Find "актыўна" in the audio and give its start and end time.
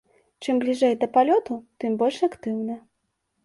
2.33-2.83